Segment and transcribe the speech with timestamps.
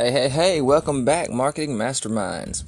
[0.00, 2.62] Hey, hey, hey, welcome back, Marketing Masterminds.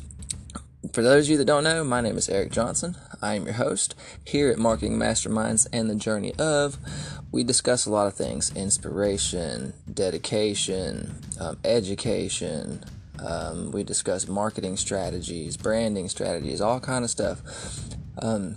[0.93, 2.97] For those of you that don't know, my name is Eric Johnson.
[3.23, 6.77] I am your host here at Marketing Masterminds and the Journey of.
[7.31, 12.83] We discuss a lot of things inspiration, dedication, um, education.
[13.25, 17.43] Um, we discuss marketing strategies, branding strategies, all kind of stuff.
[18.19, 18.57] Um,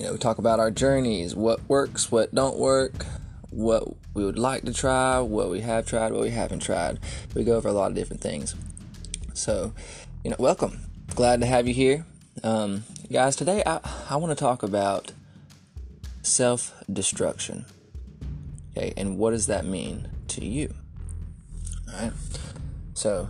[0.00, 3.06] you know, we talk about our journeys, what works, what don't work,
[3.50, 6.98] what we would like to try, what we have tried, what we haven't tried.
[7.34, 8.54] We go over a lot of different things.
[9.34, 9.72] So,
[10.24, 10.80] you know, welcome.
[11.14, 12.06] Glad to have you here.
[12.42, 15.12] Um, guys, today I, I want to talk about
[16.22, 17.66] self destruction.
[18.76, 20.72] Okay, and what does that mean to you?
[21.92, 22.12] All right.
[22.94, 23.28] So,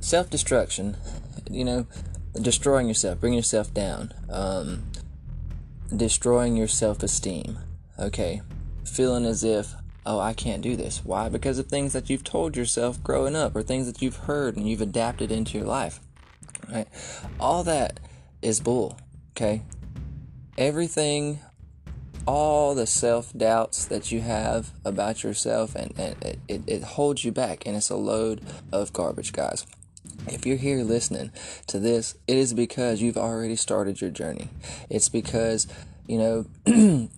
[0.00, 0.96] self destruction,
[1.50, 1.86] you know,
[2.40, 4.14] destroying yourself, bringing yourself down.
[4.30, 4.84] Um,
[5.94, 7.58] destroying your self esteem.
[7.98, 8.42] Okay?
[8.84, 9.74] Feeling as if,
[10.06, 11.04] oh, I can't do this.
[11.04, 11.28] Why?
[11.28, 14.68] Because of things that you've told yourself growing up or things that you've heard and
[14.68, 16.00] you've adapted into your life.
[16.70, 16.88] Right?
[17.40, 18.00] All that
[18.42, 18.98] is bull.
[19.36, 19.62] Okay?
[20.56, 21.40] Everything,
[22.26, 27.32] all the self doubts that you have about yourself, and, and it, it holds you
[27.32, 29.64] back, and it's a load of garbage, guys.
[30.32, 31.32] If you're here listening
[31.66, 34.48] to this, it is because you've already started your journey.
[34.88, 35.66] It's because,
[36.06, 36.46] you know,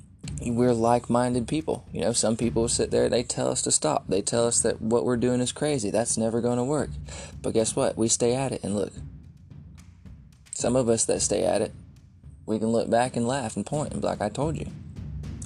[0.42, 1.86] we're like minded people.
[1.92, 4.06] You know, some people sit there, they tell us to stop.
[4.08, 5.90] They tell us that what we're doing is crazy.
[5.90, 6.90] That's never going to work.
[7.42, 7.96] But guess what?
[7.96, 8.92] We stay at it and look.
[10.52, 11.72] Some of us that stay at it,
[12.46, 14.66] we can look back and laugh and point and be like, I told you.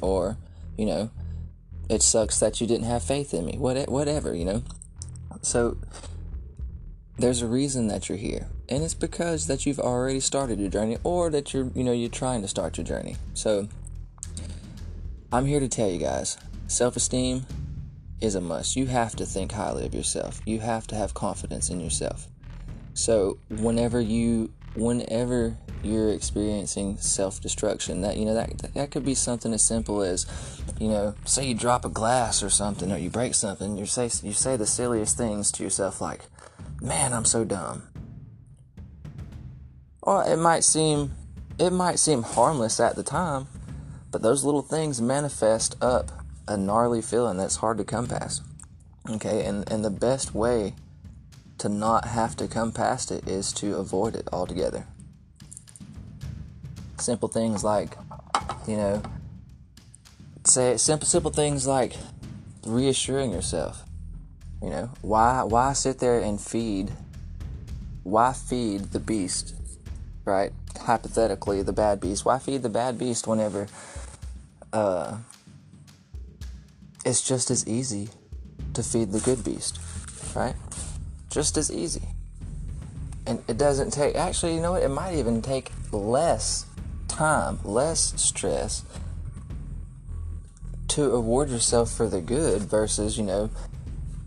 [0.01, 0.37] Or,
[0.77, 1.11] you know,
[1.89, 3.57] it sucks that you didn't have faith in me.
[3.59, 4.63] What, whatever, you know.
[5.43, 5.77] So,
[7.19, 10.97] there's a reason that you're here and it's because that you've already started your journey
[11.05, 13.17] or that you're you know you're trying to start your journey.
[13.35, 13.69] So
[15.33, 17.47] i'm here to tell you guys self-esteem
[18.21, 18.77] is a must.
[18.77, 20.41] You have to think highly of yourself.
[20.47, 22.27] You have to have confidence in yourself.
[22.95, 29.53] So whenever you whenever you're experiencing self-destruction that you know that that could be something
[29.53, 30.27] as simple as
[30.81, 34.11] you know say you drop a glass or something or you break something you say
[34.23, 36.23] you say the silliest things to yourself like
[36.85, 37.83] man, I'm so dumb.
[40.03, 41.13] Or it might seem
[41.59, 43.47] it might seem harmless at the time,
[44.11, 46.11] but those little things manifest up
[46.47, 48.43] a gnarly feeling that's hard to come past.
[49.09, 50.75] Okay, and, and the best way
[51.59, 54.87] to not have to come past it is to avoid it altogether.
[56.99, 57.97] Simple things like,
[58.67, 59.03] you know,
[60.45, 61.95] say simple simple things like
[62.67, 63.85] reassuring yourself
[64.65, 66.91] you know, why why sit there and feed
[68.03, 69.55] why feed the beast,
[70.25, 70.53] right?
[70.81, 72.25] Hypothetically, the bad beast.
[72.25, 73.67] Why feed the bad beast whenever
[74.73, 75.19] uh,
[77.05, 78.09] it's just as easy
[78.73, 79.79] to feed the good beast,
[80.35, 80.55] right?
[81.31, 82.09] Just as easy.
[83.27, 84.83] And it doesn't take, actually, you know what?
[84.83, 86.67] It might even take less
[87.09, 88.83] time, less stress
[90.89, 93.51] to reward yourself for the good versus, you know,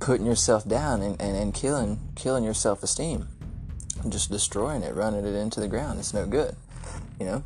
[0.07, 3.27] putting yourself down and, and, and killing killing your self esteem.
[4.07, 5.99] Just destroying it, running it into the ground.
[5.99, 6.55] It's no good.
[7.19, 7.43] You know?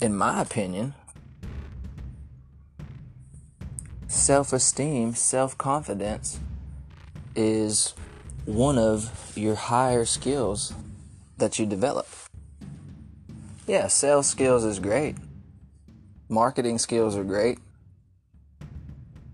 [0.00, 0.94] In my opinion,
[4.08, 6.40] self esteem, self confidence
[7.36, 7.94] is
[8.46, 10.72] one of your higher skills
[11.38, 12.08] that you develop.
[13.68, 15.14] Yeah, sales skills is great.
[16.28, 17.58] Marketing skills are great.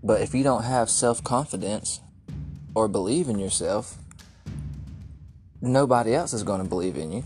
[0.03, 1.99] But if you don't have self confidence
[2.73, 3.97] or believe in yourself,
[5.61, 7.23] nobody else is going to believe in you,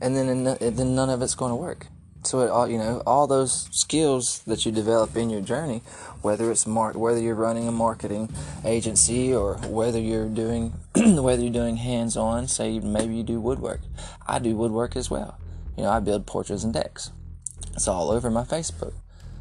[0.00, 1.86] and then then none of it's going to work.
[2.24, 5.82] So it all you know, all those skills that you develop in your journey,
[6.22, 8.32] whether it's mar- whether you're running a marketing
[8.64, 13.80] agency or whether you're doing whether you're doing hands-on, say maybe you do woodwork.
[14.26, 15.38] I do woodwork as well.
[15.76, 17.10] You know, I build porches and decks.
[17.74, 18.94] It's all over my Facebook.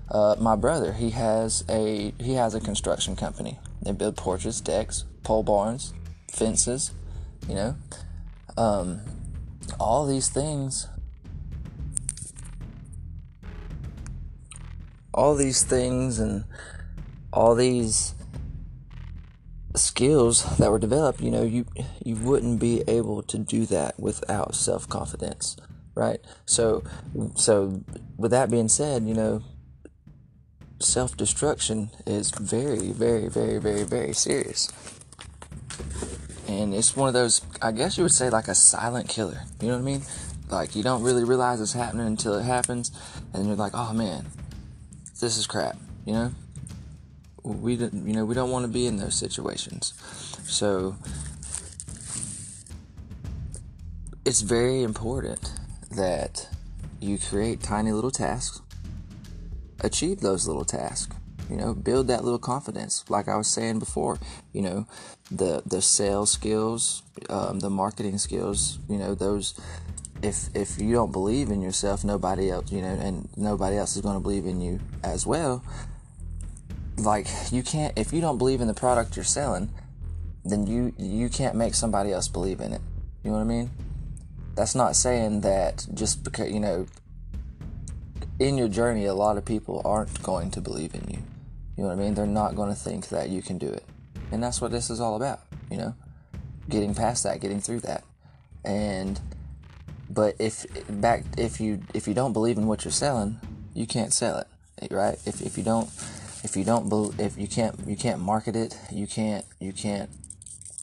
[0.10, 3.60] Uh, my brother, he has a he has a construction company.
[3.82, 5.94] They build porches, decks, pole barns,
[6.32, 6.92] fences,
[7.48, 7.76] you know,
[8.58, 9.02] um,
[9.80, 10.88] all these things.
[15.14, 16.46] All these things and
[17.32, 18.16] all these
[19.76, 21.66] skills that were developed, you know, you
[22.04, 25.56] you wouldn't be able to do that without self confidence,
[25.96, 26.20] right?
[26.46, 26.84] So,
[27.36, 27.84] so
[28.18, 29.44] with that being said, you know,
[30.84, 34.72] self destruction is very, very, very, very, very serious.
[36.48, 39.42] And it's one of those, I guess you would say, like a silent killer.
[39.62, 40.02] You know what I mean?
[40.50, 42.92] Like, you don't really realize it's happening until it happens,
[43.34, 44.28] and you're like, oh man,
[45.20, 46.32] this is crap, you know?
[47.44, 49.94] we you know we don't want to be in those situations.
[50.46, 50.96] So
[54.26, 55.54] it's very important
[55.92, 56.48] that
[57.00, 58.62] you create tiny little tasks,
[59.84, 61.16] achieve those little tasks.
[61.50, 63.04] You know, build that little confidence.
[63.10, 64.18] Like I was saying before,
[64.54, 64.88] you know,
[65.30, 68.80] the the sales skills, um, the marketing skills.
[68.90, 69.60] You know, those.
[70.22, 74.02] If if you don't believe in yourself, nobody else, you know, and nobody else is
[74.02, 75.64] going to believe in you as well.
[76.98, 79.70] Like you can't if you don't believe in the product you're selling,
[80.46, 82.82] then you you can't make somebody else believe in it.
[83.24, 83.72] You know what I mean?
[84.56, 86.86] That's not saying that just because, you know,
[88.44, 91.20] in your journey, a lot of people aren't going to believe in you.
[91.78, 92.14] You know what I mean?
[92.14, 93.86] They're not going to think that you can do it.
[94.32, 95.40] And that's what this is all about,
[95.72, 95.96] you know?
[96.70, 98.04] Getting past that, getting through that.
[98.64, 99.20] And
[100.10, 103.40] but if back if you if you don't believe in what you're selling,
[103.74, 104.46] you can't sell
[104.80, 105.18] it, right?
[105.26, 105.88] If if you don't
[106.44, 110.10] if you don't if you can't you can't market it, you can't you can't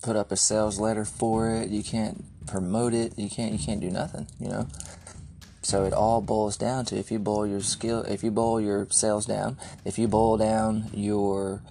[0.03, 3.19] put up a sales letter for it, you can't promote it.
[3.19, 4.67] You can't you can't do nothing, you know.
[5.71, 8.89] So it all boils down to if you boil your skill, if you boil your
[8.91, 11.63] sales down, if you boil down your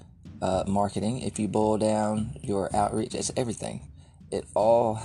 [0.41, 3.81] uh, marketing, if you boil down your outreach, it's everything.
[4.31, 5.01] It all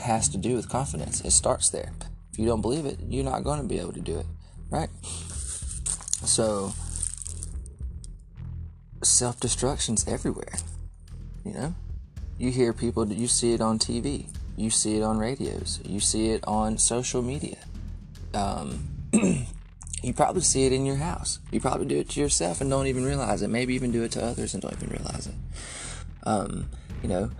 [0.00, 1.20] has to do with confidence.
[1.20, 1.92] It starts there.
[2.32, 4.26] If you don't believe it, you're not going to be able to do it,
[4.68, 4.90] right?
[6.24, 6.72] So
[9.04, 10.54] self destruction's everywhere.
[11.44, 11.74] You know,
[12.36, 14.26] you hear people, you see it on TV.
[14.56, 15.78] You see it on radios.
[15.84, 17.58] You see it on social media.
[18.34, 18.88] Um,
[20.02, 21.38] you probably see it in your house.
[21.50, 23.48] You probably do it to yourself and don't even realize it.
[23.48, 25.34] Maybe even do it to others and don't even realize it.
[26.24, 26.68] Um,
[27.02, 27.30] you know,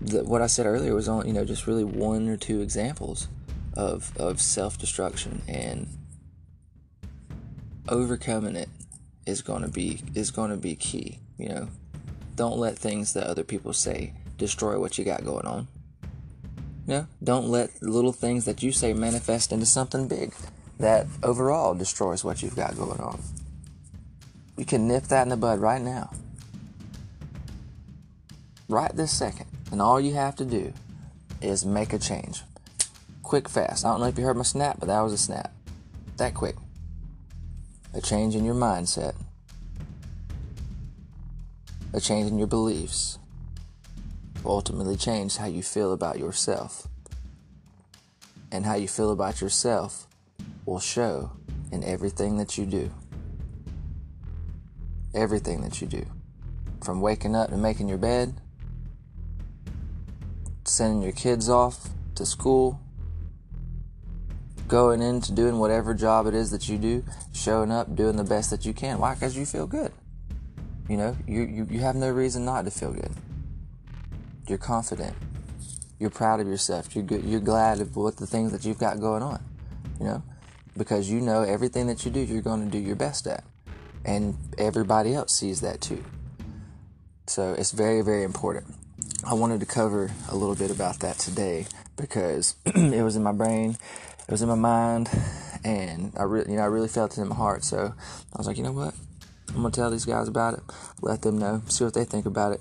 [0.00, 3.28] the, what I said earlier was on, you know, just really one or two examples
[3.74, 5.88] of, of self destruction and
[7.88, 8.68] overcoming it
[9.26, 11.68] is going to be is going to be key you know
[12.34, 15.66] don't let things that other people say destroy what you got going on
[16.86, 20.32] yeah, don't let little things that you say manifest into something big
[20.78, 23.20] that overall destroys what you've got going on.
[24.56, 26.10] You can nip that in the bud right now.
[28.68, 29.46] Right this second.
[29.72, 30.72] And all you have to do
[31.40, 32.42] is make a change.
[33.22, 33.84] Quick, fast.
[33.84, 35.52] I don't know if you heard my snap, but that was a snap.
[36.18, 36.56] That quick.
[37.94, 39.14] A change in your mindset.
[41.92, 43.18] A change in your beliefs
[44.48, 46.88] ultimately change how you feel about yourself.
[48.52, 50.06] And how you feel about yourself
[50.64, 51.32] will show
[51.72, 52.90] in everything that you do.
[55.14, 56.06] Everything that you do.
[56.82, 58.34] From waking up and making your bed,
[60.64, 62.80] sending your kids off to school,
[64.68, 68.50] going into doing whatever job it is that you do, showing up, doing the best
[68.50, 68.98] that you can.
[68.98, 69.14] Why?
[69.14, 69.92] Because you feel good.
[70.88, 73.10] You know, you, you, you have no reason not to feel good.
[74.48, 75.14] You're confident.
[75.98, 76.94] You're proud of yourself.
[76.94, 77.24] You're good.
[77.24, 79.42] You're glad of what the things that you've got going on.
[79.98, 80.22] You know,
[80.76, 83.44] because you know everything that you do, you're going to do your best at,
[84.04, 86.04] and everybody else sees that too.
[87.26, 88.66] So it's very, very important.
[89.26, 91.66] I wanted to cover a little bit about that today
[91.96, 93.76] because it was in my brain,
[94.28, 95.08] it was in my mind,
[95.64, 97.64] and I really, you know, I really felt it in my heart.
[97.64, 97.94] So
[98.32, 98.94] I was like, you know what?
[99.48, 100.60] I'm gonna tell these guys about it,
[101.00, 102.60] let them know, see what they think about it,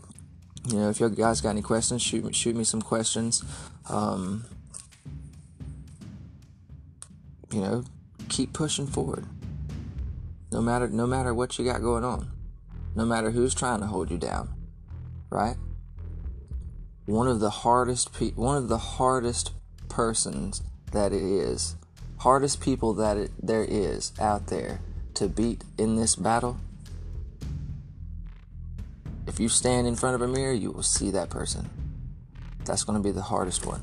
[0.67, 3.43] you know, if you guys got any questions, shoot me, shoot me some questions.
[3.89, 4.45] Um,
[7.51, 7.83] you know,
[8.29, 9.25] keep pushing forward.
[10.51, 12.31] No matter no matter what you got going on,
[12.95, 14.49] no matter who's trying to hold you down,
[15.29, 15.57] right?
[17.05, 19.51] One of the hardest pe- one of the hardest
[19.89, 21.75] persons that it is,
[22.19, 24.79] hardest people that it, there is out there
[25.15, 26.57] to beat in this battle
[29.35, 31.69] if you stand in front of a mirror, you will see that person.
[32.63, 33.81] That's going to be the hardest one.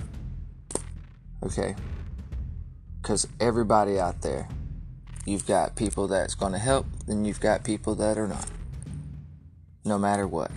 [1.43, 1.77] Okay?
[3.03, 4.49] Because everybody out there,
[5.27, 8.47] you've got people that's going to help, then you've got people that are not.
[9.85, 10.51] No matter what.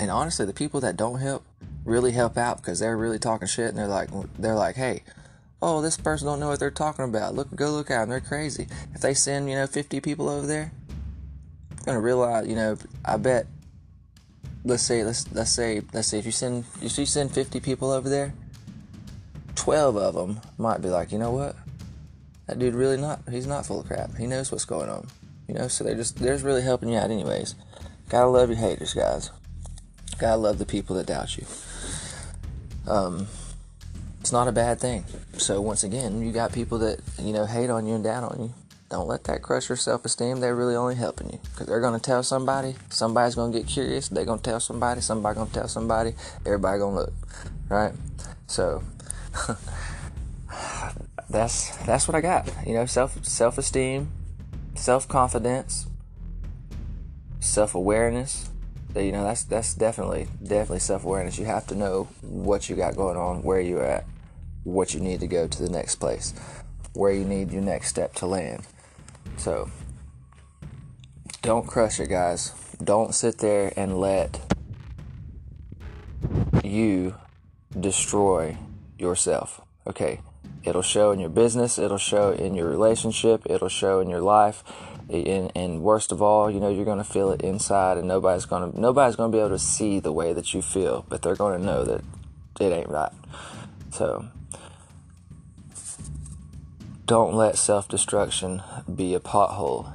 [0.00, 1.44] And honestly, the people that don't help
[1.84, 5.02] really help out because they're really talking shit and they're like, they're like, hey,
[5.60, 7.34] oh, this person don't know what they're talking about.
[7.34, 8.10] Look, go look at them.
[8.10, 8.68] They're crazy.
[8.94, 10.70] If they send, you know, 50 people over there,
[11.84, 13.46] gonna realize, you know, I bet
[14.66, 17.90] let's say let's let's say let's say if you send if you send 50 people
[17.92, 18.34] over there
[19.54, 21.56] 12 of them might be like you know what?
[22.46, 24.16] That dude really not he's not full of crap.
[24.16, 25.06] He knows what's going on.
[25.48, 27.54] You know so they're just they're just really helping you out anyways.
[28.08, 29.30] Gotta love your haters guys.
[30.18, 31.46] Gotta love the people that doubt you.
[32.88, 33.28] Um
[34.20, 35.04] it's not a bad thing.
[35.38, 38.40] So once again you got people that you know hate on you and down on
[38.40, 40.40] you don't let that crush your self-esteem.
[40.40, 42.76] They're really only helping you because they're to tell somebody.
[42.88, 44.08] Somebody's to get curious.
[44.08, 45.00] They're to tell somebody.
[45.00, 46.14] Somebody to tell somebody.
[46.44, 47.12] Everybody to look,
[47.68, 47.92] right?
[48.46, 48.82] So
[51.30, 52.48] that's that's what I got.
[52.66, 54.08] You know, self self-esteem,
[54.74, 55.86] self-confidence,
[57.40, 58.50] self-awareness.
[58.94, 61.38] You know, that's that's definitely definitely self-awareness.
[61.38, 64.04] You have to know what you got going on, where you're at,
[64.62, 66.32] what you need to go to the next place,
[66.94, 68.64] where you need your next step to land.
[69.36, 69.70] So
[71.42, 72.52] don't crush it, guys.
[72.82, 74.40] Don't sit there and let
[76.64, 77.14] you
[77.78, 78.56] destroy
[78.98, 79.60] yourself.
[79.86, 80.20] Okay.
[80.64, 84.64] It'll show in your business, it'll show in your relationship, it'll show in your life.
[85.08, 88.44] And, and worst of all, you know, you're going to feel it inside and nobody's
[88.44, 91.22] going to nobody's going to be able to see the way that you feel, but
[91.22, 92.02] they're going to know that
[92.60, 93.12] it ain't right.
[93.92, 94.26] So,
[97.06, 99.92] don't let self destruction be a pothole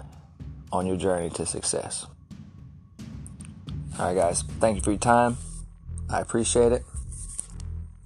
[0.71, 2.07] on your journey to success.
[3.99, 5.37] All right, guys, thank you for your time.
[6.09, 6.83] I appreciate it.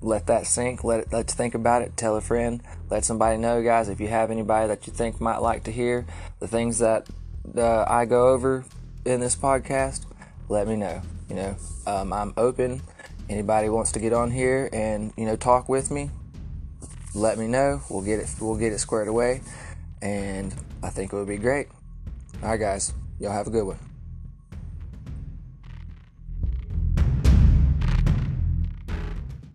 [0.01, 0.83] Let that sink.
[0.83, 1.95] Let it, let's think about it.
[1.95, 2.61] Tell a friend.
[2.89, 3.89] Let somebody know, guys.
[3.89, 6.05] If you have anybody that you think might like to hear
[6.39, 7.07] the things that
[7.55, 8.65] uh, I go over
[9.05, 10.05] in this podcast,
[10.49, 11.01] let me know.
[11.29, 12.81] You know, um, I'm open.
[13.29, 16.09] Anybody wants to get on here and you know talk with me,
[17.15, 17.81] let me know.
[17.89, 18.29] We'll get it.
[18.39, 19.41] We'll get it squared away,
[20.01, 20.53] and
[20.83, 21.67] I think it would be great.
[22.43, 22.93] All right, guys.
[23.19, 23.94] Y'all have a good one.